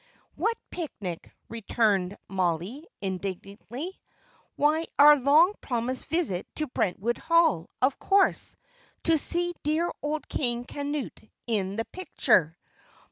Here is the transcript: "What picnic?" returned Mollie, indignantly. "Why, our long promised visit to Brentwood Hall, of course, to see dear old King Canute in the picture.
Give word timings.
"What 0.35 0.57
picnic?" 0.71 1.29
returned 1.47 2.17
Mollie, 2.27 2.87
indignantly. 3.01 3.93
"Why, 4.55 4.87
our 4.97 5.15
long 5.15 5.53
promised 5.61 6.07
visit 6.07 6.47
to 6.55 6.65
Brentwood 6.65 7.19
Hall, 7.19 7.69
of 7.83 7.99
course, 7.99 8.55
to 9.03 9.19
see 9.19 9.53
dear 9.61 9.91
old 10.01 10.27
King 10.27 10.65
Canute 10.65 11.29
in 11.45 11.75
the 11.75 11.85
picture. 11.85 12.57